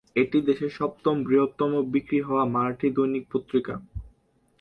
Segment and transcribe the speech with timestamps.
[0.15, 3.75] এটি দেশের সপ্তম বৃহত্তম বিক্রি হওয়া মারাঠি দৈনিক পত্রিকা।